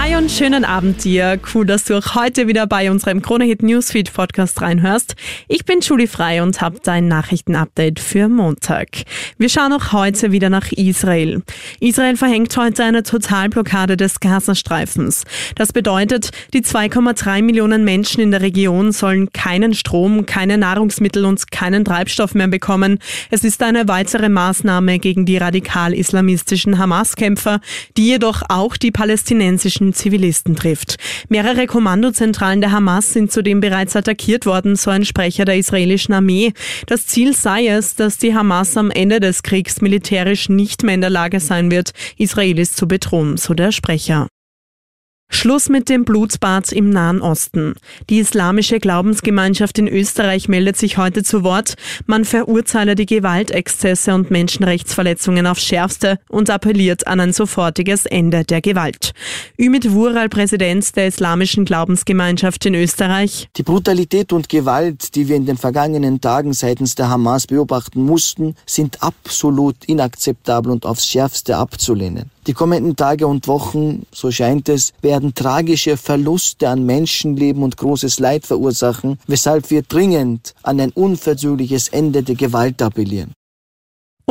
[0.00, 1.40] Hi und schönen Abend dir.
[1.52, 5.16] Cool, dass du auch heute wieder bei unserem Kronehit Newsfeed Podcast reinhörst.
[5.48, 8.90] Ich bin Julie Frei und habe dein Nachrichtenupdate für Montag.
[9.38, 11.42] Wir schauen auch heute wieder nach Israel.
[11.80, 15.24] Israel verhängt heute eine Totalblockade des Gazastreifens.
[15.56, 21.50] Das bedeutet, die 2,3 Millionen Menschen in der Region sollen keinen Strom, keine Nahrungsmittel und
[21.50, 23.00] keinen Treibstoff mehr bekommen.
[23.30, 27.60] Es ist eine weitere Maßnahme gegen die radikal-islamistischen Hamas-Kämpfer,
[27.96, 30.96] die jedoch auch die palästinensischen Zivilisten trifft.
[31.28, 36.52] Mehrere Kommandozentralen der Hamas sind zudem bereits attackiert worden, so ein Sprecher der israelischen Armee.
[36.86, 41.00] Das Ziel sei es, dass die Hamas am Ende des Kriegs militärisch nicht mehr in
[41.00, 44.28] der Lage sein wird, Israelis zu bedrohen, so der Sprecher.
[45.30, 47.74] Schluss mit dem Blutbad im Nahen Osten.
[48.10, 51.74] Die islamische Glaubensgemeinschaft in Österreich meldet sich heute zu Wort.
[52.06, 58.60] Man verurteile die Gewaltexzesse und Menschenrechtsverletzungen aufs Schärfste und appelliert an ein sofortiges Ende der
[58.60, 59.12] Gewalt.
[59.58, 63.48] Ümit Wural, Präsident der islamischen Glaubensgemeinschaft in Österreich.
[63.56, 68.56] Die Brutalität und Gewalt, die wir in den vergangenen Tagen seitens der Hamas beobachten mussten,
[68.66, 72.30] sind absolut inakzeptabel und aufs Schärfste abzulehnen.
[72.48, 78.20] Die kommenden Tage und Wochen, so scheint es, werden tragische Verluste an Menschenleben und großes
[78.20, 83.34] Leid verursachen, weshalb wir dringend an ein unversöhnliches Ende der Gewalt appellieren.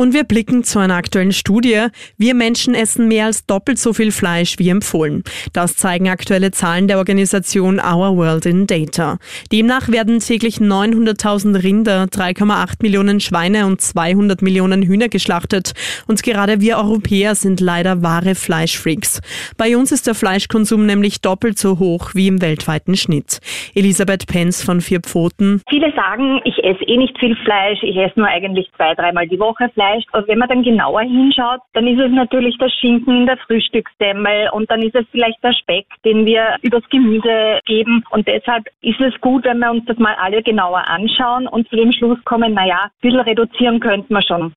[0.00, 1.88] Und wir blicken zu einer aktuellen Studie.
[2.16, 5.24] Wir Menschen essen mehr als doppelt so viel Fleisch wie empfohlen.
[5.52, 9.18] Das zeigen aktuelle Zahlen der Organisation Our World in Data.
[9.50, 15.72] Demnach werden täglich 900.000 Rinder, 3,8 Millionen Schweine und 200 Millionen Hühner geschlachtet.
[16.06, 19.20] Und gerade wir Europäer sind leider wahre Fleischfreaks.
[19.56, 23.40] Bei uns ist der Fleischkonsum nämlich doppelt so hoch wie im weltweiten Schnitt.
[23.74, 25.60] Elisabeth Penz von Vier Pfoten.
[25.68, 29.40] Viele sagen, ich esse eh nicht viel Fleisch, ich esse nur eigentlich zwei, dreimal die
[29.40, 29.87] Woche Fleisch.
[29.88, 30.04] Fleisch.
[30.12, 34.50] Aber wenn man dann genauer hinschaut, dann ist es natürlich der Schinken in der Frühstückssemmel
[34.52, 38.04] und dann ist es vielleicht der Speck, den wir übers Gemüse geben.
[38.10, 41.76] Und deshalb ist es gut, wenn wir uns das mal alle genauer anschauen und zu
[41.76, 44.52] dem Schluss kommen, naja, ein bisschen reduzieren könnte man schon.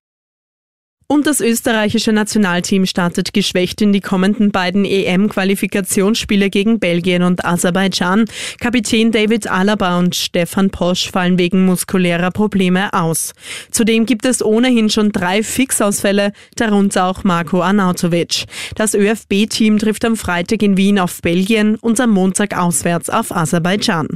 [1.12, 8.24] Und das österreichische Nationalteam startet geschwächt in die kommenden beiden EM-Qualifikationsspiele gegen Belgien und Aserbaidschan.
[8.62, 13.34] Kapitän David Alaba und Stefan Posch fallen wegen muskulärer Probleme aus.
[13.72, 18.46] Zudem gibt es ohnehin schon drei Fixausfälle, darunter auch Marco Arnautovic.
[18.76, 24.08] Das ÖFB-Team trifft am Freitag in Wien auf Belgien und am Montag auswärts auf Aserbaidschan.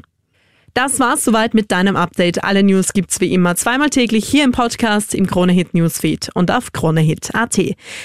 [0.75, 2.43] Das war's soweit mit deinem Update.
[2.43, 6.73] Alle News gibt's wie immer zweimal täglich hier im Podcast, im Kronehit Newsfeed und auf
[6.73, 7.57] kronehit.at.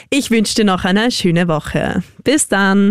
[0.09, 2.05] Ich wünsche dir noch eine schöne Woche.
[2.23, 2.89] Bis dann!